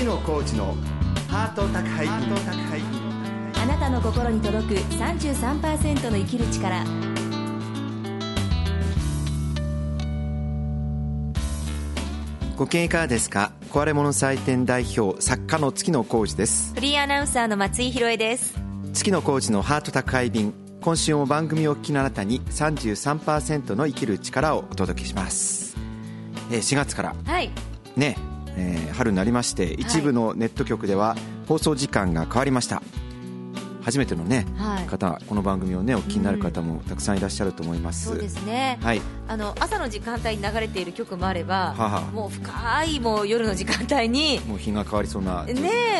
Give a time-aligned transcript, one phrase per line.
[0.00, 0.74] 月野コーチの
[1.28, 2.14] ハート宅配便
[3.62, 6.82] あなたの心に届く33%の生きる力。
[12.56, 13.52] ご機嫌いかがですか？
[13.70, 16.72] 壊れ物祭典代表作家の月野浩二です。
[16.72, 18.54] フリーアナウンサーの松井宏恵です。
[18.94, 25.76] 月野浩二のハート宅配便今週も番組をお聞きのあなたに33%の生きる力をお届けします、
[26.50, 27.14] えー4月から。
[27.26, 27.50] はい。
[27.96, 28.16] ね、
[28.56, 31.16] えー春になりまして一部のネット局では
[31.48, 32.82] 放送時間が変わりました。
[33.82, 34.86] 初めてのね、はい。
[34.86, 39.00] 方この番組をねお聞きになる方もたくさんいらっしゃると思います、そうですね、はい。
[39.28, 45.54] あの朝の時間帯に流れている曲もあれば、ははもう深いもう夜の時間帯にもう日が変わりそうなね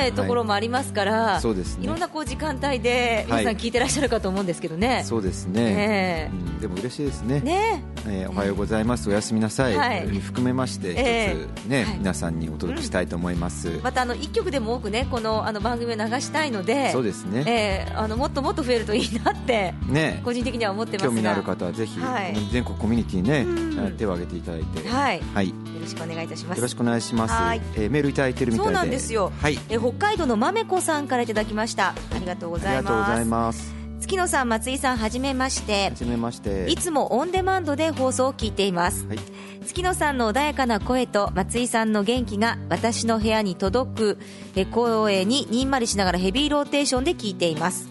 [0.08, 1.84] え、ところもありますから、そうですね。
[1.84, 5.02] いろんなこう時間帯で皆さんはい聞いてらっしゃるかと思うんですけどね。
[5.04, 6.60] そうですね、ねうん。
[6.60, 7.40] でも嬉しいですね。
[7.40, 8.26] ねえ。
[8.26, 10.06] ーおはようございます、おやすみなさい、はい。
[10.06, 11.98] に含めまして一つ、ええね、はい。
[11.98, 17.44] 皆さんにお届けしたいと思います、またあの一曲でも多くねこのあの番組を流したいので、そうですね。
[17.46, 20.20] ええあのもっともっと増えるといいなってね。
[20.24, 22.34] 個人的には思ってますが、興味のある方はぜひ、はい。
[22.50, 23.96] 全国コミュニティね、うん。
[23.96, 26.60] 手を挙げていただいて、はい、はい、よよろしくお願いいたします。
[26.60, 27.60] ろしくお願いします、はい。
[27.76, 28.68] えーメールいただいてるみたいで。
[28.68, 29.32] そうなんですよ。
[29.40, 29.58] はい。
[29.68, 31.94] え北海道のまめこさんからいただきました。
[32.14, 33.79] ありがとうごあざいりがとうございます。
[34.00, 35.92] 月野さん、松井さん、はじめましては。
[35.92, 39.06] じめましていつもオンデマンドで放送を聞いています。
[39.06, 39.18] はい
[39.66, 44.18] 月野さんの穏やかな声と松井さんの元気が私の部屋に届く
[44.56, 47.88] え声ににんまりしながらヘビーローテーションで聞いています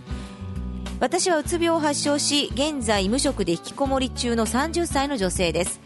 [1.00, 5.80] 私はうつ病を発症し現在無職で引きこもり中の30歳の女性です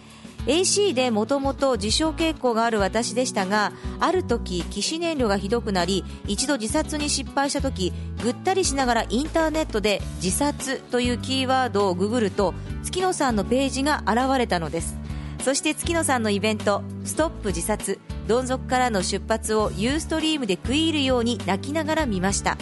[0.46, 15.04] AC でもともと自傷傾向がある私でしたがある時起死燃料がひどくなり一度自殺に失敗した時ぐったりしながらインターネットで自殺というキーワードをググると月野さんのページが現れたのです。
[15.44, 22.58] そして月野さんのイベント「ストップ自殺どん底からの出発」をユーストリームで食い入るように泣きながら見ました。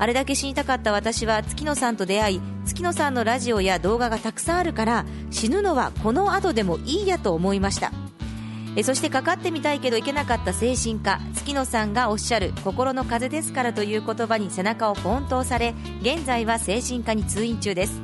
[0.00, 7.92] あれだけ死にたかった私は月野さんと出会い月野さんのラジオや動画がたくさんあるから死ぬのはこの後でもいいやと思いました。
[8.76, 18.00] えそしてかかってみたいけどいけなかった精神科月野さんがおっしゃる心の風ですからという言葉に背中をポンとされ現在は精神科に通院中です。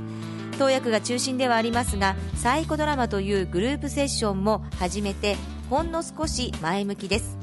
[0.58, 5.36] 投薬が中心ではありますがサイコドラマというグループセッションも始めて
[5.70, 7.38] ほんの少し前向きです。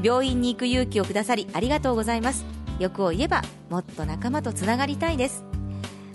[0.00, 2.44] 病院に行く勇気をくださりありがとうございます。
[2.78, 5.44] 欲を言えばもっと仲間とつながりたいです。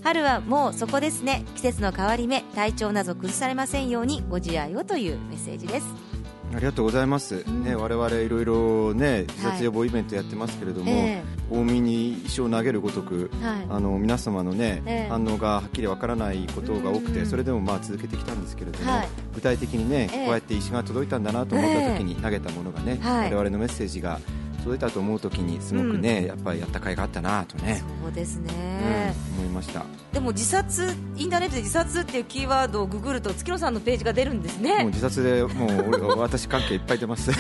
[0.04, 1.44] 春はもうそこですね。
[1.56, 6.12] 季節の変わり目体調など崩されませんようにご自愛をというメッセージです。
[6.54, 13.66] ありがとうございます、ね、我々いろいろね自殺予防イベントやってますけれども、え大見に石を投げるごとく、はい。
[13.70, 15.10] あの皆様のね、ええ。
[15.10, 17.26] 反応がはっきりわからないことが多くて、うん。
[17.26, 19.08] それでもまあ続けてきたんですけれども、はい。
[19.36, 20.26] 具体的にね、ええ。
[20.26, 23.34] こうやって石が届いたんだなと思った時に投げたものがね、はい。
[23.34, 24.20] 我々のメッセージが
[24.62, 29.84] 届いたと思う時にすごくね、やっぱりやった甲斐があったなとね、そうですね、うん、思いました。
[30.14, 37.32] でも自殺インターネットで自殺っていうキーワードをググると月野さんのページが出るんですもうね自殺でもう俺私関係いっぱい出ます。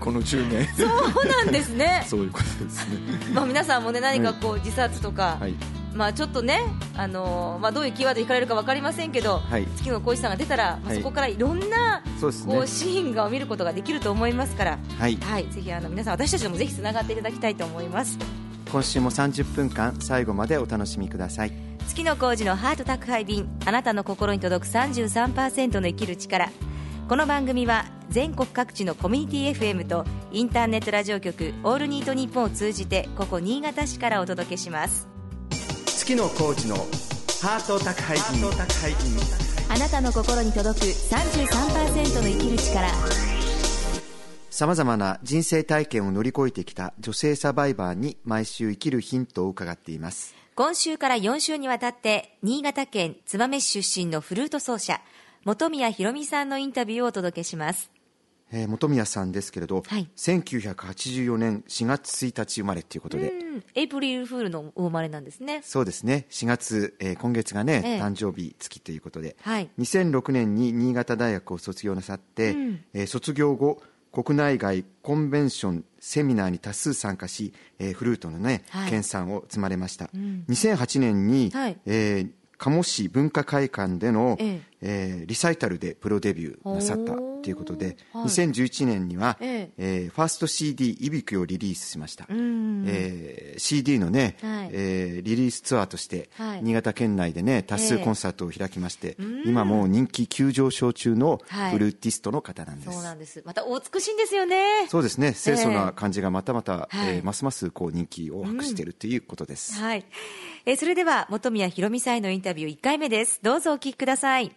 [0.00, 0.66] この10年。
[0.76, 0.88] そう
[1.26, 2.04] なんですね。
[2.08, 2.98] そういうことですね。
[3.32, 5.54] まあ皆さんもね何かこう自殺とか、はい
[5.94, 6.60] まあちょっとね
[6.96, 9.66] あのーまあどういうキーワードで引かれるか分かりませんけど、はい。
[9.76, 10.96] 月野浩一さんが出たら、まあはい。
[10.98, 12.54] そこからいろんなそうですね。
[12.54, 15.16] こうシーンが見ることができると思いますから、はい。
[15.16, 18.18] はい、ぜひあの皆さん私たちともぜひつながっていただきたいと思います。
[18.70, 21.52] 今週も30分間最後までお楽しみください。
[21.86, 26.50] 月野浩二のハート宅配便あなたの心に届く33%の生きる力。
[27.08, 35.13] この番組は全国各地のコミュニティ FM とインターネットラジオ局オールニートニッポンを通じてここ新潟市からお届けします
[36.04, 36.76] 月野コーチの
[37.40, 38.44] ハート宅配便。
[39.70, 42.86] あなたの心に届く33%の生きる力。
[44.50, 50.34] さまざまな人生体験を乗り越えてきた女性サバイバーに毎週生きるヒントを伺っています。
[50.54, 55.00] 今週から4週にわたって新潟県燕市出身のフルート奏者
[55.46, 57.90] 本宮ひろみさんのインタビューをお届けします
[58.56, 60.08] えー本宮さんですけれど、はい。
[60.16, 63.64] 1984年4月1日生まれということで、うん。
[63.74, 65.60] エイプリルフールのお生まれなんですね。
[65.64, 66.26] そうですね。
[66.30, 68.00] 4月、えー今月がね、ええ。
[68.00, 69.68] 誕生日月ということで、はい。
[69.78, 72.80] 2006年に新潟大学を卒業なさって、うん。
[72.94, 78.90] えー卒業後国内外コンベンションセミナーに多数参加し、えーフルートのね、はい。
[78.90, 80.44] 研鑽を積まれました、ん。
[80.48, 81.78] 2008年に、はい。
[81.86, 88.24] えー鴨市文化会館での、ええーリサイタルでプロデビューなさったということで、はい。
[88.26, 90.08] 2011年には、ええ。
[90.08, 94.70] ーファースト CD「いびき」をリリースしました、うんえー CD のね、はい。
[94.72, 96.62] えーリリースツアーとして、はい。
[96.62, 101.72] 新潟県内でね多数ええコンサートを開きまして、今もう人気急上昇中のはい。
[101.72, 103.42] フルーティストの方なんです、そうなんです。
[103.44, 104.86] またお美しいんですよね。
[104.88, 105.34] そうですね。
[105.34, 107.16] 清楚な感じがまたまた、はい。
[107.16, 110.04] えーますますこう人気を博しているということです、はい、
[110.66, 113.40] えーそれでは本宮ひろみさんへのインタビュー1回目です。
[113.42, 114.54] どうぞお聞きください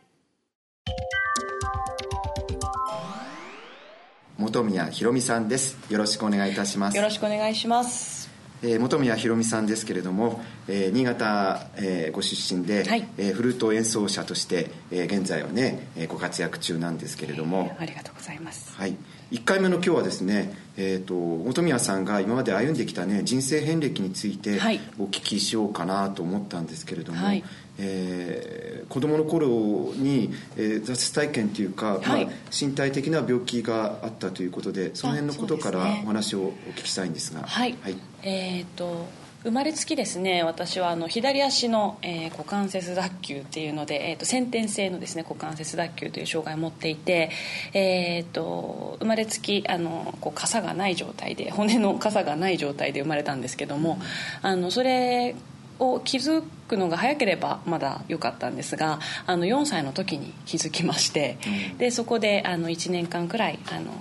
[4.37, 5.77] 本宮ひろみさんです。
[5.89, 6.97] よろしくお願いいたします。
[6.97, 8.29] よろしくお願いします。
[8.63, 13.07] えー本宮ひろみさんですけれども、えー新潟、えーご出身で、はい。
[13.17, 18.73] えーフルート演奏者として、えー現在はね、えーご活躍中なんですけれども、ありがとうございます。
[18.75, 18.95] はい、
[19.31, 24.79] 1回目の今日はですね、えー、と本宮さんが今まで歩んできた、ね、人生遍歴についてはい。
[24.97, 27.43] お聞きしようかなと思ったんですけれども、はい。
[27.77, 29.47] えー子供の頃
[29.95, 32.25] に、えー挫折体験というか、はい。
[32.25, 37.41] まあ、身体的な病気があったということでその辺のことからお話をお聞きしたいんですが。
[37.41, 37.75] はい。
[38.23, 39.07] えっ、と
[39.47, 47.31] 生まれつきですね私はあの左足の、えー股関節脱臼っていうので、えー、と先天性のですね股関節脱臼という障害を持っていて、
[47.73, 53.99] えー、と生まれつきあのこう傘がない状態で骨の傘がない状態で生まれたんですけども、
[54.41, 55.35] あのそれ
[55.79, 61.37] を気づくのが早ければまだ良かったんですがあの4歳の時に気づきまして、
[61.77, 63.91] でそこであの1年間くらいあの、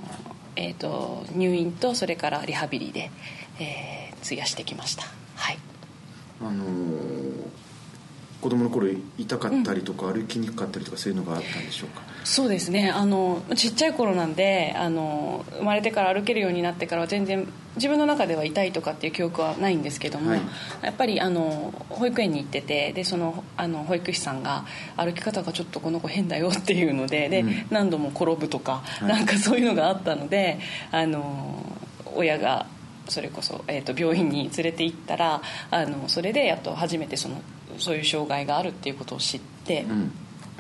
[0.57, 3.11] えー、と入院とそれからリハビリで、
[3.61, 3.97] えー
[4.27, 5.05] 費やしてきました。
[5.05, 5.26] はい
[6.41, 7.47] あのー
[8.39, 8.87] 子供の頃
[9.19, 12.03] 痛かったりとか、歩きにくかったりとかそういうのがあったんでしょうか？
[12.23, 12.91] そうですね。
[12.91, 20.41] あのちっちゃい頃なんであの生まれてから歩けるようになってからは全然自分の中では痛いとかっていう記憶はないんですけども、はい。
[20.83, 24.67] やっぱりあの保育園に行っててでそのあの保育士さんが
[24.97, 27.67] 歩き方がちょっとこの子変だよっていうのでで、うん。
[27.71, 29.05] 何度も転ぶとか、い。
[29.07, 30.61] なんかそういうのがあったので
[30.93, 31.65] あの
[32.15, 32.67] 親が
[33.09, 37.41] それこそ、えー、と病院に連れて行ったらあのそれでやっと初めてその
[37.79, 39.83] そういう障害があるっていうことを知って。
[39.83, 40.13] うん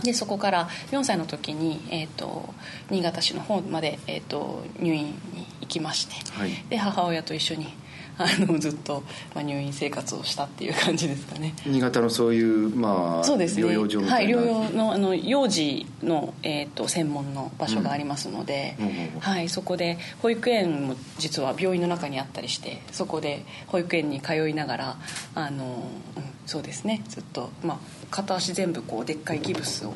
[0.02, 2.52] でそこから4歳の時に、えー、と
[2.90, 7.72] 新潟市の方まで、えー、と入院に行きまして、はいで母親と一緒に
[8.18, 9.02] あのずっと、
[9.34, 11.54] まあ、入院生活をしたっていう感じですかね。
[11.66, 13.64] 新潟のそういう、まあ、そうですね。
[13.64, 19.20] 療養所みたいな、はい、療養のあの幼児の、えー、と専門の場所がありますので、うんうんうん。
[19.20, 24.96] はい、そこで保育園も実は病院の中にあったりしてそこで保育園に通いながら
[25.34, 27.02] あの、うんそうですね。
[27.08, 27.78] ずっと、まあ、
[28.10, 29.92] 片足全部こうでっかいギブスを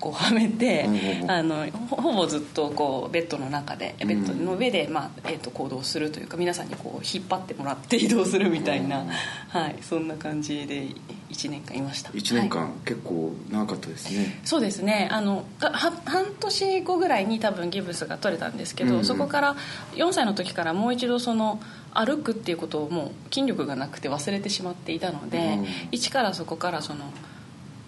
[0.00, 0.88] こうはめて、
[1.28, 9.06] あのほほぼずっとこうベッドの中でベッドの上で、まあえー、と行動するというか皆さんにこう引っ張ってもらって移動するみたいな、
[9.48, 10.88] はい、そんな感じで
[11.30, 12.10] 1年間いました。
[12.10, 12.72] 1年間、はい。
[12.84, 14.40] 結構長かったですね。
[14.44, 15.08] そうですね。
[15.12, 19.04] あの半年後ぐらいに多分ギブスが取れたんですけど、うんうん。
[19.04, 19.56] そこから
[19.94, 21.60] 4歳の時からもう一度その
[21.94, 25.66] 歩くっていうことをもう筋力がなくて忘れてしまっていたので、うん。
[25.90, 27.12] 一からそこからその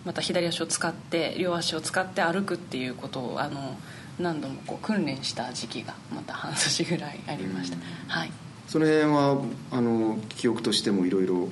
[0.04, 3.76] また左足を使って両足を使って歩くっていうことをあの
[4.18, 7.76] 何度もこう訓練した時期がまた半年ぐらいありました、
[8.08, 8.32] はい。
[8.66, 11.48] その辺はあの記憶としてもいろいろ。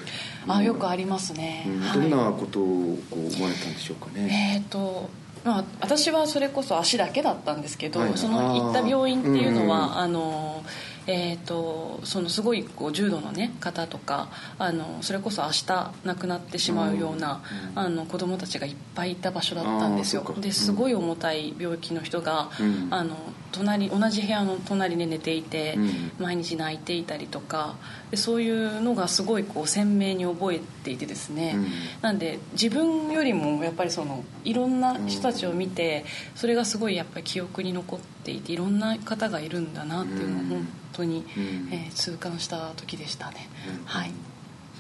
[0.47, 5.11] あよくありますね、どんなことをこう思われたんでしょうかね、えーと
[5.45, 8.13] まあ、私はそれこそ足だけだったんですけど、はい。
[8.17, 10.63] その行った病院っていうのは、あの
[11.09, 14.29] えー、とそのすごいこう重度の、ね、方とか
[14.59, 17.43] あのそれこそ明日亡くなってしまうような、
[17.75, 20.23] あの子供たちがいっぱいいた場所だったんですよ。
[20.39, 22.89] ですごい重たい病気の人が、うん。
[22.91, 23.17] あの
[23.53, 26.13] 隣同じ部屋の隣で寝ていて、うん。
[26.19, 27.77] 毎日泣いていたりとか
[28.11, 31.67] でそういうのがすごいこう鮮明に覚えていてですね、うん。
[32.03, 40.49] なんで自分よりもやっぱりそのいろんな人たちを見てそれがすごいやっぱり記憶に残っていていろんな方がいるんだなっていうのをうん。
[40.49, 41.69] 本当に、うん。
[41.73, 43.49] えー痛感した時でしたね、
[43.81, 43.85] うん。
[43.85, 44.13] はい。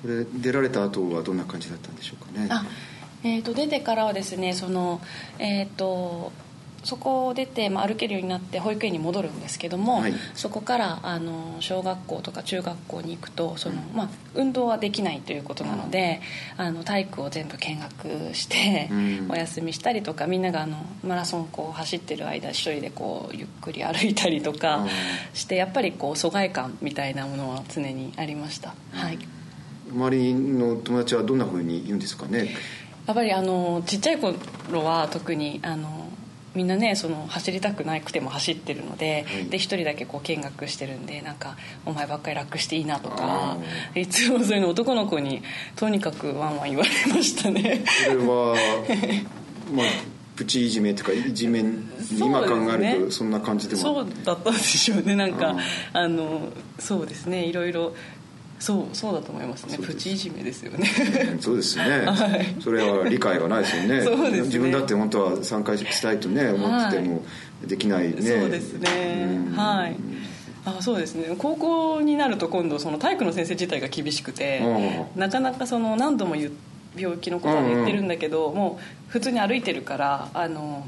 [0.02, 2.48] それ出られた後はどんな感じだったんでしょうかね。
[2.50, 2.64] あ
[3.25, 5.00] えー、と出てからはですねその
[5.38, 6.30] えっ、と
[6.85, 10.14] そこを出て、まあ、歩けるようになって保育園に戻るんですけども、はい。
[10.35, 16.20] そこからあの小学校とか中学校に行くとその、まあ、運動はできないということなので、
[16.56, 19.26] あの体育を全部見学して、うん。
[19.30, 24.87] お休みしたりとかみんながあのマラソンこう走ってる間一人でこうゆっくり歩いたりとか
[25.35, 29.18] してやっぱりこう疎外感みたいなものは常にありました、はい。
[29.90, 32.54] 周りの友達はどんなふうに言うんですかね？
[33.06, 34.35] やっぱりあのちっちゃい頃
[34.85, 36.07] は特にあの
[36.58, 43.56] みんなねその走りたくなくても走ってるので,、はいで一人だけこう見学してるんでなんかお前ばっかり楽していいなとあか
[43.94, 45.40] いつもそういうの男の子に
[45.76, 47.84] とにかくワンワン言われましたね。
[48.04, 48.56] それは
[49.72, 49.86] まあ
[50.34, 51.78] プチいじめとかいじめに
[52.16, 55.14] 今考えるとそんな感じでもそうだったんでしょうね。
[55.14, 55.60] なんかうん。
[55.92, 57.44] あのそうですね。
[57.44, 57.94] いろいろ
[58.58, 59.78] そうそうだと思いますね。
[59.78, 60.86] プチいじめですよね。
[61.40, 62.56] そうですね、はい。
[62.60, 64.02] それは理解がないですよね。
[64.02, 64.40] そうですね。
[64.42, 67.22] 自分だって本当は参加したいとね思ってても
[67.66, 68.88] できないね、そうですね。
[69.48, 69.56] うん。
[69.56, 69.96] はい。
[70.64, 71.34] あそうですね。
[71.38, 74.60] 高校になると今度その体育の先生自体が厳しくて
[75.16, 76.52] うなかなかその何度も言う
[76.96, 80.86] 病気のことは言ってるんだけど、もう普通に歩いてるからあの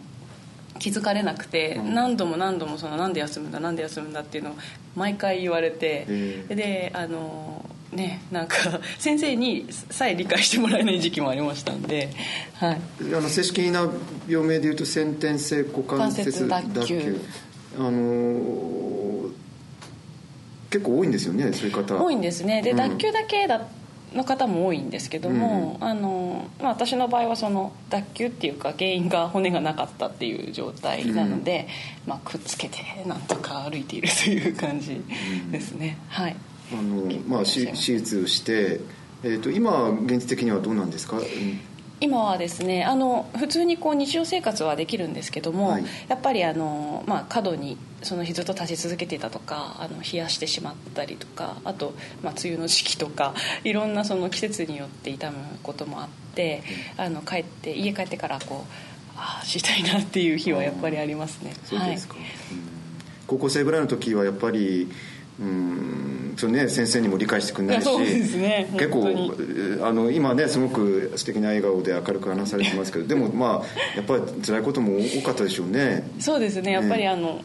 [0.80, 1.94] 気づかれなくて、うん。
[1.94, 4.54] 何度も何度もそのなんで休むんだなんで休むんだっていうのを
[4.96, 6.06] 毎回言われてへ
[6.48, 6.54] え。
[6.56, 8.56] であのねなんか
[8.98, 12.08] 先生にさえ理解してもらえない時期もありましたんで、
[12.54, 12.80] はい、
[13.14, 13.88] あの正式な
[14.28, 17.20] 病名でいうと先天性股関節脱臼。
[17.78, 18.90] あのー
[20.70, 22.00] 結構多いんですよねそういう方。
[22.00, 22.62] 多いんですね。
[22.62, 22.76] で、うん。
[22.76, 23.66] 脱臼だけだ
[24.14, 31.68] の方も多いんですけども、あのまあ、私の場合はその脱臼っていうか原因が骨がなかったっていう状態なので、
[32.06, 35.00] まあ、くっつけてなんとか歩いているという感じ
[35.50, 36.36] ですね、はい。
[36.72, 38.80] あの、まあ、し手術をして、
[39.22, 41.24] えー、と今現実的にはどうなんですか、うん
[42.00, 45.84] 今はですねあの普通にこう日常生活はできるんですけども、はい。
[46.08, 56.62] やっぱりあの、まあ、過度にそのずっと立ち続けていたとかあの冷やしてしまったりとかあと、まあ、梅雨の時期とかいろんなその季節によって痛むこともあって
[56.96, 58.72] あの帰って家帰ってからこう
[59.16, 61.54] ああしたいなっていう日はやっぱりありますね。
[61.64, 62.22] そうですか、うん。
[63.26, 64.90] 高校生ぐらいの時はやっぱり
[65.40, 67.88] うんそうね、先生にも理解してくれないし
[68.36, 69.08] ね結構
[69.82, 76.08] あの今ねすごく素敵な笑顔で明るく話されてますけどでもまあやっぱり辛いことも多かったでしょうね。
[76.18, 77.08] そうですねやっぱりね。
[77.08, 77.42] あの、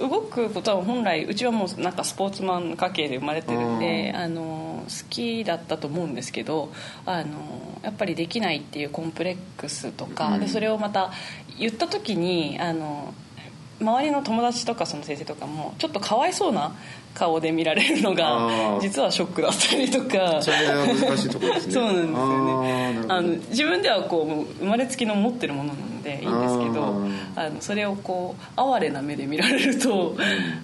[0.00, 6.72] 動くことは本来うちはもうなんかスポーツマン家系で生まれてるんであの好きだったと思うんですけど
[7.04, 10.40] あのやっぱりできないっていうコンプレックスとか、うん。
[10.40, 11.12] でそれをまた
[11.58, 13.12] 言った時にあの
[13.80, 16.72] 周りの友達とかその先生とかもちょっとかわいそうな
[17.14, 18.80] 顔で見られるのあがー。
[18.80, 20.40] 実はショックだったりとか。
[20.40, 21.72] それは難しいところですね。
[21.72, 22.98] そうなんですよね。
[23.08, 27.04] あの自分ではこう生まれつきの持ってるものなのでいいんですけど
[27.36, 30.16] ああのそれをこう哀れな目で見られると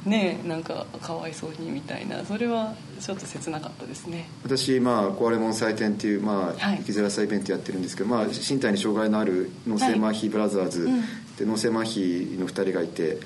[0.04, 2.24] ねなんかかわいそうにみたいな。
[2.24, 4.28] それはちょっと切なかったですね。
[4.44, 6.78] 私、まあ、壊れ物祭典っていう、まあはい。
[6.78, 11.02] 生きづらさイベントやってるんですけど、まあ、身体に障害のある脳性麻痺ブラザーズ、うん
[11.38, 13.18] で脳性麻痺の2人がいて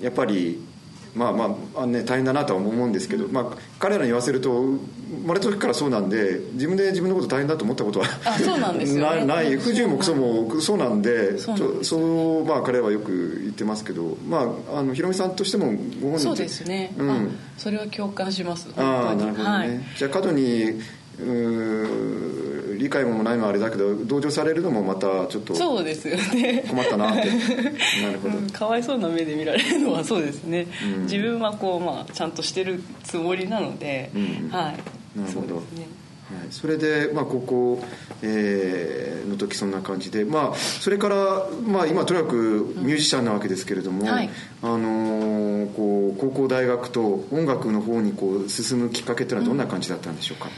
[0.00, 0.60] やっぱり
[1.14, 3.44] まあまあね、大変だなとは思うんですけど、まあ、
[3.78, 4.78] 彼らに言わせると生
[5.26, 9.24] まれた時からそうなんで自分で自分のこと大変だと思ったことはあそうなんですよね。
[9.24, 9.56] なない。
[9.56, 15.66] 不自由もクソもそうなんでそうまあ、彼はよく言ってますけど、まあ、あのひろみさんとしても
[16.00, 17.10] ご本人そうですね、うん。
[17.10, 17.16] あ
[17.58, 18.68] それは共感します。
[18.76, 19.80] ああなるほどね、はい。
[19.96, 20.80] じゃあ過度に
[21.22, 26.64] うー理解もないのはあれだけど同情されるのもまたちょっとそうですよね。
[26.68, 27.28] 困ったなって。
[28.02, 31.02] なるほど、うんかわいそうな目で見られるのはそうですね、うん。
[31.02, 34.48] 自分はこう、まあ、ちゃんとしてるつもりなので、うん。
[34.50, 35.18] はい。
[35.18, 35.48] なるほど。
[35.48, 35.86] そうですね。
[36.30, 37.84] はい、それで、まあ、高校、
[38.22, 44.30] えーの時そんな感じで、まあ、それから、まあ、今とにかくミュージシャンなわけですけれども、はい。
[44.62, 50.48] あのーこう高校大学と音楽の方にこう進むきっかけっていうのはどんな感じだったんでしょうか、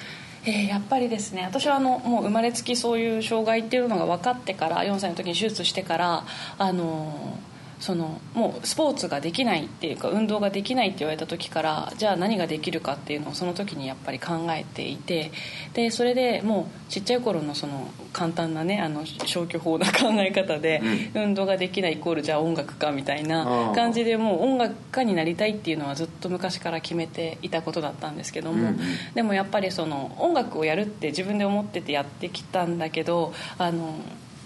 [0.45, 6.25] えーやっぱりですね私はあのもう生まれつきそういう障害っていうのが分かってから4歳の時に手術してから
[6.59, 7.52] あのー
[7.83, 15.33] そのもうスポーツができないっていうか運動ができないって言われた時からじゃあ何ができるかっていうのをその時にやっぱり考えていて
[15.75, 20.81] でそれでもうちっちゃい頃のその簡単なねあの消去法な考え方で、
[21.15, 28.79] 運動ができないイコールじゃあ音楽かみたいあなー感じでもう音楽家になりたいっていうのはずっと昔から決めていたことだったんですけども、うんうん。
[29.15, 33.97] でもやっぱりその音楽をやるって自分で思っててやってきたんだけどあの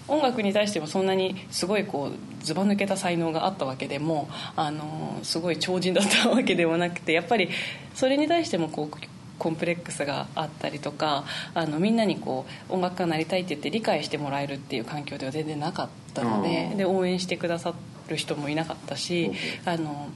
[0.07, 7.49] 音楽に対してもそんなにすごいこうずば抜けた才能があったわけでもあのすごい超人だったわけではなくてやっぱり
[7.93, 8.97] それに対してもこう
[9.37, 17.73] コンプレックスがあったりとかあのみんなにこう音楽家になりたいって言って理解してもらえるっていう環境では全然なかったのあでーで応援してくださ
[18.07, 19.31] る人もいなかったし
[19.65, 20.07] あの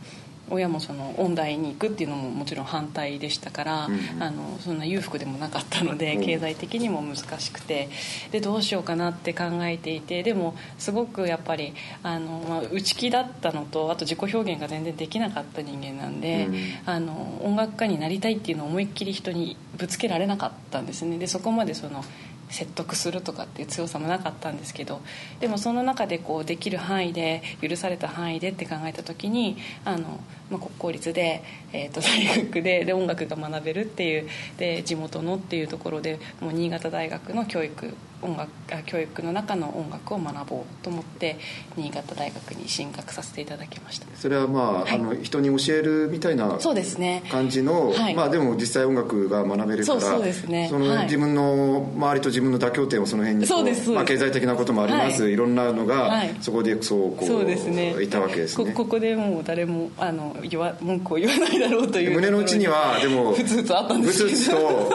[0.49, 4.23] 親もその音大に行くっていうのももちろん反対でしたから、うんうん。
[4.23, 6.25] あのそんな裕福でもなかったのでうん。
[6.25, 7.89] 経済的にも難しくて
[8.31, 16.55] でどうしようかなって考えていてでもすごくやっぱりあの、まあ、内気だったのとあと自己表現が全然できなかった人間なんで、うん。
[16.85, 21.17] あの音楽家になりたいっていうのを思いっきり人にぶつけられなかったんですね。
[21.17, 22.03] でそこまでその
[22.51, 25.01] 説得するとかっていう強さもなかったんですけど
[25.39, 30.19] でもその中でこうできる範囲で許された範囲でって考えた時にあの、
[30.51, 31.43] まあ、国公立で、
[31.73, 34.27] えー、と 大学でで音楽が学べるっていう
[34.57, 41.37] で地元のっていうところでもう新潟大学の教育音楽あ教育の中の音楽を学ぼうと思って
[41.75, 44.05] 新潟大学に進学させていただきました。
[44.15, 44.93] それはまあ,、はい。
[44.93, 47.23] あの人に教えるみたいなそうですね。
[47.29, 48.15] 感じの、はい。
[48.15, 50.67] まあでも実際音楽が学べるからそうですね。
[50.69, 51.03] そのはい。
[51.05, 53.89] 自分の周りと自分の妥協点をその辺にこそうです。
[53.89, 56.35] まあ、経済的なこともあります、、はいろんなのが、はい。
[56.41, 58.01] そこでそうこうそうですね。
[58.01, 58.71] いたわけですね。
[58.71, 64.29] こここでもう誰もあの言わ文句を言わないだろうという胸の内にはでもふつふつあったんですけど。
[64.29, 64.91] ふつふつと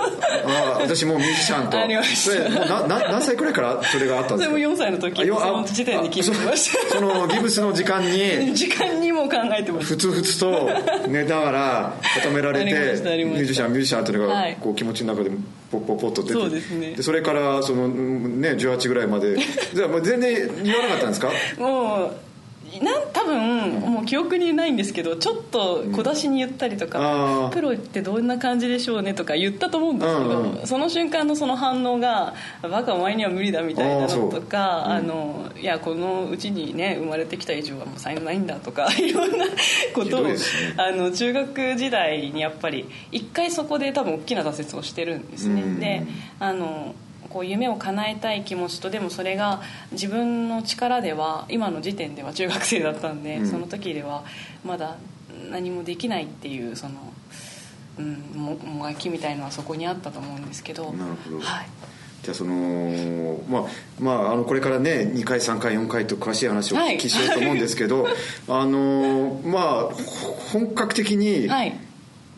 [0.48, 1.78] あ私もうミュージシャンと。
[1.78, 2.48] ありました。
[2.66, 4.54] なな何歳くらいからそれがあったんですか？
[4.54, 6.88] それも4歳の時その時点で決めました。
[6.88, 9.94] そそのギブスの時間に時間にも考えてました。
[9.94, 10.70] ふつふつと
[11.08, 14.56] 寝ながら固められてミュージシャンミュージシャンというのがはい。
[14.60, 15.30] こう気持ちの中で
[15.70, 16.34] ポッポッポッと出て。
[16.34, 16.96] そうですね。
[17.00, 19.36] それからそのうんね18ぐらいまで。
[19.74, 21.30] じゃあもう全然言わなかったんですか？
[21.58, 22.16] もう
[22.82, 27.50] なん多分もう記憶にないんですけどちょっと小出しに言ったりとか、あー。
[27.50, 30.66] プロってどんな感じでしょうねとか言ったと思うんですけど、うんうん。
[30.66, 39.46] その瞬間のその反応が「バカお前には無理だ」みたいなのとか「あのいやこのうちにね生まれてきた以上はもう才能ないんだ」とか いろんな
[39.94, 40.36] ことを、ね。
[40.76, 45.80] あの中学時代にやっぱり一回そこで多分大きな挫折をしてるんですね、うん。
[45.80, 46.02] で
[46.38, 46.94] あの
[47.28, 53.46] こう夢を叶えたい気持ちとでもそれが自分の力では今の時点では中学生だったんで、うん。
[53.46, 54.24] その時では
[54.64, 54.96] まだ
[55.50, 56.94] 何もできないっていうその、
[57.98, 60.92] うん、ももがきみたいのはそこにあったと思うんですけど。
[60.92, 61.40] なるほど。
[61.40, 61.66] はい、
[62.22, 63.64] じゃあそのまあ
[64.00, 68.06] まああのこれからね2回3回4回と詳しい話をお聞きしようと思うんですけど、
[68.48, 71.85] あのまあほ本格的に、はい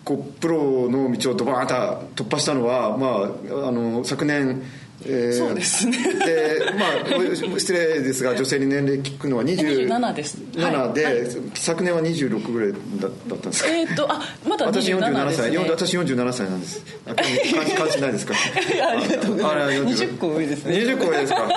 [0.09, 4.63] こうプロの道をドバーンと突破したのは、まあ、あの昨年、
[5.05, 5.97] えーそうですね。
[6.27, 10.39] でまあ失礼ですが女性に年齢聞くのは20 27です。
[10.55, 11.17] 7で、はい。
[11.55, 13.71] 昨年は26ぐらいだだったんですか？
[13.71, 15.55] えっ、とあまだ私27 47歳、ですね。
[15.55, 16.83] よ私47歳なんです。
[17.07, 18.35] あ関心関心ないですか？
[18.91, 19.45] ありがとうございます。
[19.45, 20.75] ああれ20個上ですね。
[20.79, 21.49] 20個上ですか？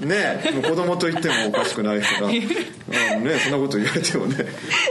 [0.00, 4.36] ね子供と言ってもおかしくないからねそんなこと言われてもね。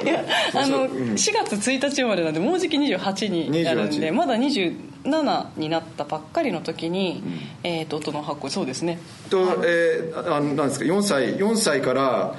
[0.03, 0.23] いや
[0.53, 7.23] あの、4月1日までなんでもうじき28になるんで28まだ27になったばっかりの時に、
[7.63, 8.99] えー、と音の発行そうですね。
[9.29, 12.35] と、えー、あのなんですか4歳4歳から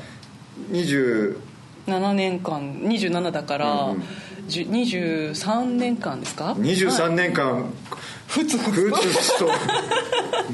[0.70, 1.38] 20
[1.86, 4.02] 7年間27だから、うんうん。
[4.48, 9.46] じゅ23年間ですか？23年間ふつふつふつふつと。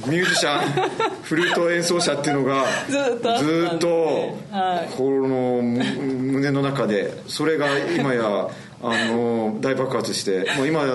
[0.09, 0.91] ミュージシャン
[1.23, 3.89] フルート演奏者っていうのがずーっとあったんでずーっと
[4.51, 5.85] はいこのむ
[6.33, 8.49] 胸の中でそれが今や
[8.83, 10.89] あの大爆発してもう今や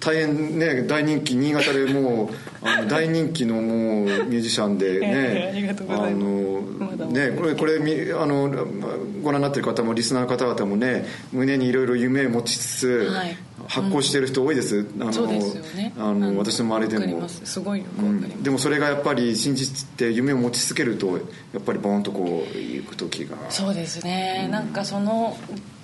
[0.00, 2.28] 大変ね大人気新潟でもう
[2.62, 6.24] あの大人気のもうミュージシャンでねがとうございます。
[6.24, 8.48] のねこれこれみあの
[9.22, 13.36] ご覧になってる方もリスナーの方々もね胸にいろいろ夢を持ちつつはい
[13.68, 15.04] 発行してる人多いです、あ
[16.12, 17.20] の私の周りでも。
[17.20, 17.40] ます。
[17.44, 21.20] すごいよくわかります、でもそれがやっぱり信じて夢を持ち続けるとや
[21.58, 23.36] っぱりボーンとこう行く時が。
[23.50, 25.36] そうですね、なんかその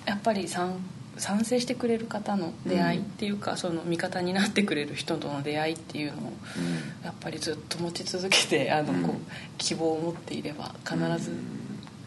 [0.05, 0.75] やっぱり賛
[1.17, 6.33] 賛成してくれる方の出会いっていうか、その味方になってくれる人との出会いっていうのを、
[7.03, 9.21] やっぱりずっと持ち続けてあの、こう
[9.57, 11.31] 希望を持っていれば必ず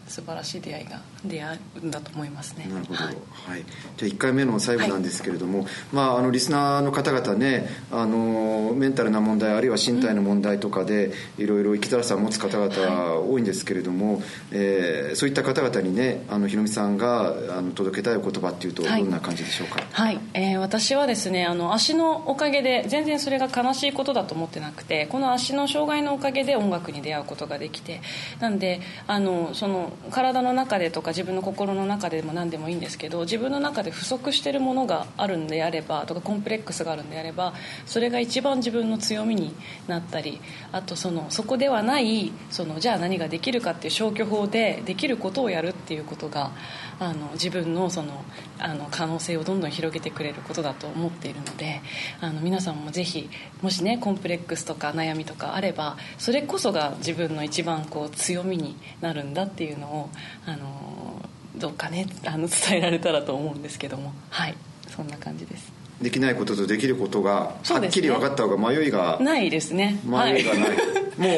[0.07, 2.67] 素晴らしい出会いが出会うんだと思いますね。
[2.71, 3.61] なるほど、ははい。
[3.61, 3.65] い
[3.97, 19.03] じゃあ1回目の最後なんですけれども、まあ、あのリスナーの方々ねあのメンタルな問題あるいは身体の問題とかで、いろいろ生きづらさを持つ方々は多いんですけれども、えーそういった方々にねあのひろみさんがあの届けたいお言葉っていうとどはい。
[19.03, 28.01] んな感じでしょうか、はい、えー私はですねあの足のおかげで全然それが悲しいことだと思ってなくてこの足の障害のおかげで音楽に出会うことができて
[28.39, 37.53] なんであのその体の中でとか自分の心の中でも何でもいいんですけど自分の中で不足してるものがあるんであればとかコンプレックスがあるんであれば
[37.85, 39.55] それが一番自分の強みに
[39.87, 40.39] なったり
[40.71, 46.51] あとそのそこではないそのじゃあ何ができるかっていう消去法でできることをやるっていうことが
[46.99, 48.23] あの自分のその
[48.59, 51.81] あの可能性をどんどん広げてくれることだと思っているので
[52.21, 53.29] あの皆さんもぜひ
[53.61, 60.09] もしねコンプレックスとか悩みとかあればそれこそが自分の一番こう強みになるんだっていうのを
[60.45, 61.21] あの
[61.55, 64.13] どうかねあの伝えられたらと思うんですけども。
[64.29, 64.55] はい。
[64.95, 65.84] そんな感じです。
[66.05, 69.99] できないこととできることがはっきり分かった方が迷いが、ないですね。
[70.03, 70.75] 迷いがない、は
[71.17, 71.29] も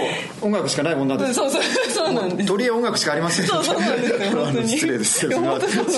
[0.42, 1.64] う音楽しかないもんなんですそうそう。
[1.64, 2.48] そうなんです。
[2.50, 3.48] 鳥や音楽しかありません。
[3.48, 4.68] そうそうなんですよ本当に。
[4.76, 5.20] 失礼です。
[5.20, 5.30] すい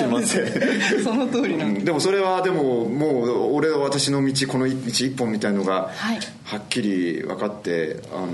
[0.06, 1.04] ません。
[1.04, 1.86] その通りなんです。
[1.88, 6.20] でもそれはでももう俺は私の道この道一本みたいのがはい。
[6.44, 8.28] はっきり分かってあの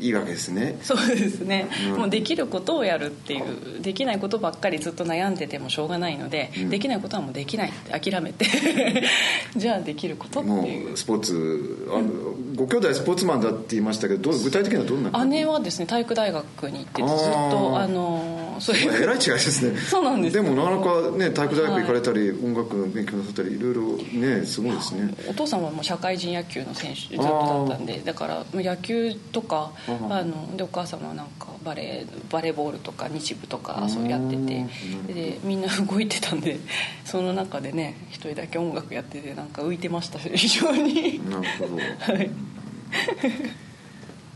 [0.00, 0.78] いいわけですね。
[0.82, 8.46] そうですね、もうできることをやるっていうできないことばっかりずっと悩んでてもしょうがないので、できないことはもうできないって諦めて
[9.62, 10.92] じゃあできることってもいう。
[10.94, 12.08] うスポーツあの
[12.56, 17.18] ご兄弟スポーツマンだって言いましたけどどう具体的時はどんな姉はですね体育大学に行っててずっ
[17.50, 19.02] とあのそういう。
[19.02, 19.78] えらい違いですね。
[19.88, 20.34] そうなんです。
[20.34, 25.14] でもなかなかね体育大学行かれたり、はい、音楽の勉強なさったりいろいろねすごいですね。
[25.28, 34.66] お父さんはもう社会人野球の選手ずっとだったんでだから野球とかあのでお母様はなんかバレーバレーボールとか日舞とかそうやってて。
[35.12, 36.58] でみんな動いてたんで
[37.04, 41.20] その中でね一人だけ音楽やっててなんか浮いてました非常に。
[41.30, 42.30] なるほど、はい。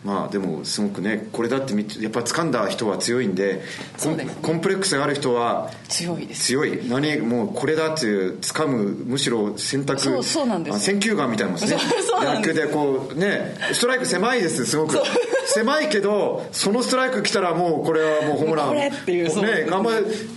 [0.06, 3.62] まあでもすごくねこれだってやっぱ掴んだ人は強いんで
[4.00, 6.44] コンコンプレックスがある人は強いです。
[6.46, 6.88] 強い。
[6.88, 10.78] 何もうこれだっていう掴むむしろ選択そうそうなんです。
[10.78, 11.80] 選球眼みたいなもんですね。
[12.22, 14.96] 野球でこうねストライク狭いですすごく
[15.46, 18.68] 狭いけどそのストライク来たらもうこれはもうホームラン。
[18.68, 19.90] これっていうね頑張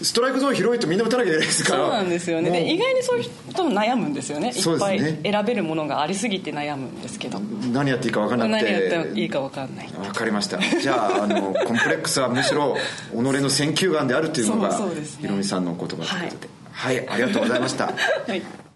[0.04, 1.84] ストライクゾーン広いとみんな打たなきゃいけないですから。
[1.84, 2.52] そうなんですよね。
[2.52, 4.50] で意外にそういう人も悩むんですよね。
[4.50, 7.40] いっぱい選べるものがありすぎて悩むんですけど。
[7.40, 8.72] 何やっていいか分からなくて。
[8.72, 9.88] 何やっていいか分からない。
[9.88, 10.60] 分かりました。
[10.60, 12.78] じゃああのコンプレックスはむしろ
[13.12, 14.78] 己の選球眼であるというのが
[15.20, 16.60] ひろみさんの言葉ということで。
[16.72, 17.86] はい、はい、ありがとうございました、
[18.28, 18.69] はい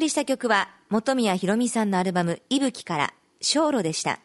[0.00, 4.18] 送りした曲は本宮ひろみさんのアルバム「いぶき」から「小路」でした。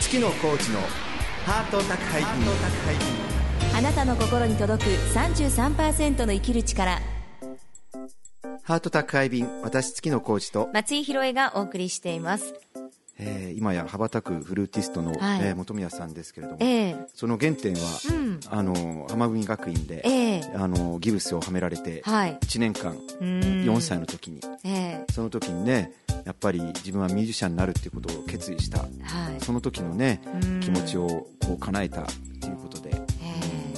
[0.00, 0.80] 月野コーチの
[1.44, 2.30] ハート宅配便。
[3.76, 6.98] あなたの心に届く33%の生きる力。
[8.62, 10.70] ハート宅配便私月野コーチと。
[10.72, 12.54] 松井宏恵がお送りしています
[13.18, 15.40] えー今や羽ばたくフルーティストの、はい。
[15.42, 16.96] えー本宮さんですけれども、ええ。
[17.14, 18.40] その原点は、うん。
[18.50, 20.52] あの浜組学院で、ええ。
[20.54, 22.38] あのギブスをはめられて、はい。
[22.42, 23.40] 1年間うん。
[23.64, 25.12] 4歳の時にええ。
[25.12, 25.92] その時にね
[26.24, 28.88] やっぱり自分はミュージシャンになるっていうことを決意したはい。
[29.42, 30.60] その時のねうん。
[30.60, 31.06] 気持ちを
[31.46, 32.04] こう叶えたっ
[32.40, 32.96] ていうことでえ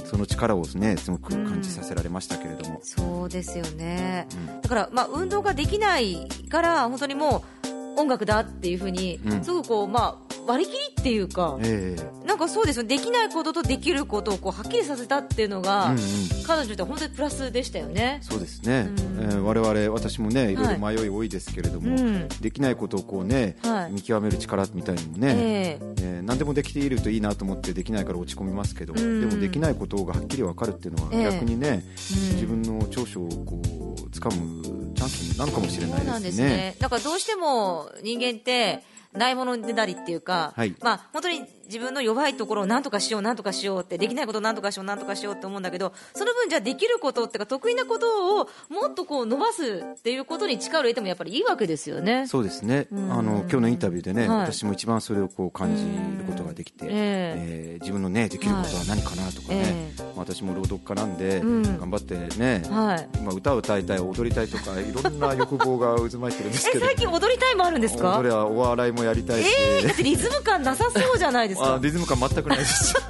[0.03, 0.07] え。
[0.07, 4.61] その力をねすごく感じさせられましたけれども、そうですよね、うん。
[4.63, 7.58] だから、まあ、運動ができないから本当にもう
[7.99, 9.45] 音楽だっていうふうに、うん。
[9.45, 12.27] すごくこう、まあ、割り切りっていうか、ええ。
[12.27, 16.05] なんかそうですよできないこととできることをこうはっきりさせたっていうのが、うんうん。
[16.47, 18.21] 彼女っては本当にプラスでしたよね。
[18.23, 18.99] そうですね、うん。
[18.99, 20.57] えー我々私もねい。
[20.57, 22.29] ろいろ迷い多いですけれども、うん。
[22.41, 23.93] できないことをこうね、はい。
[23.93, 25.95] 見極める力みたいなのもね、ええ。
[26.01, 29.29] えー何でもできているといいなと思ってできないから落ち込みますけど、うん。
[29.29, 31.25] でもできないことがはっきり分かるっていうのはええ。
[31.25, 32.35] 逆にね、うん。
[32.35, 36.31] 自分の長所をこう掴むチャンスになるかもしれないそうなんでね。
[36.31, 36.77] ですすね。
[36.81, 38.83] だからどうしても人間って
[39.13, 40.75] ないものでなりっていうか、はい。
[40.81, 52.27] まあ本当に自分の弱いところを何とかしよう何とかしようってできないことを何とかしよう何とかしようって思うんだけどその分じゃあできることっていうか得意なことをもっとこう伸ばすっていうことに力を入れてもやっぱりいいわけですよね。
[52.27, 53.13] そうですね、うん。
[53.13, 54.39] あの今日のインタビューでね、はい。
[54.53, 56.93] 私も一番それをこう感じることができて、うん。
[56.93, 57.79] ええ。
[57.81, 61.63] ー自分の、ね、できることは何かなとかね、え私も朗読家なんで、うん。
[61.79, 63.09] 頑張ってね、はい。
[63.21, 66.85] 今歌を歌いたい踊りたいとかいろんな欲望が渦巻いてるんですけど。
[66.87, 68.17] え最近踊りたいもあるんですか？
[68.19, 72.95] 踊りはお笑いもやりたいし、えー、だってリズム感なさそうじゃないですかあリズム感全くないです。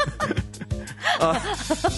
[1.21, 1.35] あ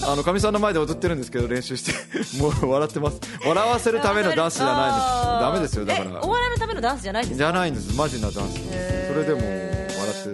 [0.06, 1.92] あのかみさんの前で踊ってるんですけど練習して。
[2.40, 3.18] もう笑ってます。
[3.46, 5.06] 笑わせるためのダンスじゃないんです。
[5.40, 7.94] ダメですよだかえおら笑いのためのダンスじゃないんですじかゃないんです。
[7.96, 8.54] マジなダンス。
[8.54, 9.40] それでも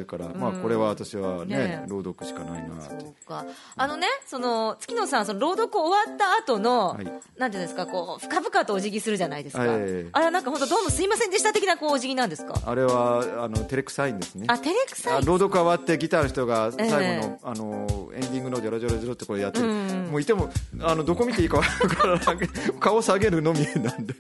[0.07, 1.85] から、まあこれは私はねね。
[1.89, 3.45] 朗読しかないなそうか。
[3.77, 7.05] あのねその月野さんその朗読終わった後の、はい。
[7.39, 9.71] なんていうんですかこう深々とお辞儀するじゃないですか、はい。
[10.13, 12.55] あれはなんか本当どうもすいませんでした的なこうお辞儀なんですか？
[12.65, 14.47] あれはあの照れくさいんですね。
[14.49, 15.13] あ照れくさい。
[15.15, 20.51] あ朗読終わってギターの人が最後の,、ええあのエンディングのジョロジョロジョロってこれやってる、うんもういても
[20.83, 22.49] あのどこ見ていいか分からない。
[22.79, 24.15] 顔下げるのみなんで。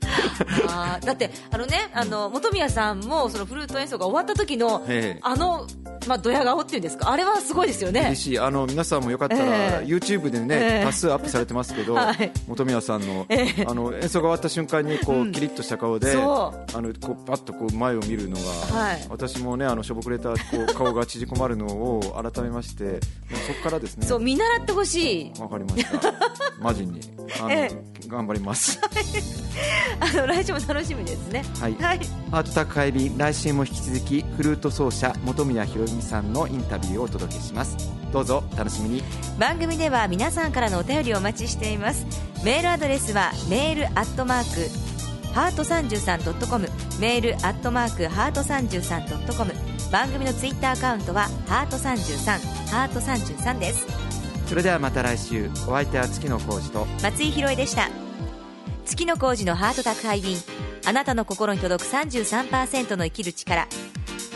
[0.68, 5.20] あーだってあのねあの本宮さんもそのフルート演奏が終わった時の、ええ。
[5.22, 5.66] あの
[6.07, 7.11] まあドヤ顔っていうんですか？
[7.11, 8.01] あれはすごいですよね。
[8.03, 8.39] 嬉しい。
[8.39, 9.87] あの皆さんもよかったら、ええ。
[9.87, 10.85] YouTube でね、ええ。
[10.85, 12.31] 多数アップされてますけど、 はい。
[12.47, 13.67] 本宮さんの,、ええ。
[13.69, 18.43] あの演奏が終わった瞬間にこう、キリッとした顔であそのこうパッとこう前を見るのが、
[18.79, 19.07] はい。
[19.11, 23.01] 私もねあのしょぼくれたこう 顔が縮こまるのを改めましてもう
[23.47, 24.07] そこからですね。
[24.07, 25.41] そう見習ってほしい。
[25.41, 26.12] わかりました。
[26.62, 27.01] マジに。
[27.41, 27.71] あの、え
[28.07, 28.79] 頑張ります。
[29.99, 31.43] あの来週も楽しみですね。
[31.61, 31.75] はい。
[31.81, 37.77] はい、ハート宅配便来週も引き続きフルート奏者本宮ひろみさんのインタビューをお届けします。
[38.13, 39.03] どうぞ楽しみに。
[39.39, 42.07] 番組では皆さんからのお便りをお待ちしています。
[42.45, 44.87] メールアドレスはメールアットマーク
[45.35, 49.53] ハート 33.com メールアットマークハート 33.com
[49.93, 53.87] 番組のツイッターアカウントはハート33ハート33です。
[54.47, 56.87] それではまた来週お相手は月野浩二と。
[57.03, 57.91] 松井宏恵でした。
[58.87, 60.39] 月の工事のハート宅配便。
[60.87, 63.67] あなたの心に届く33%の生きる力。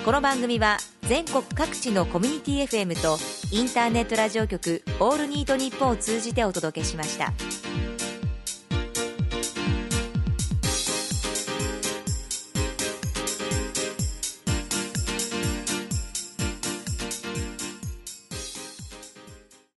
[0.04, 0.78] この番組は
[1.10, 3.18] 全国各地のコミュニティ FM と
[3.50, 7.32] インターネットラジオ局「オールニートニッポン」を通じてお届けしました。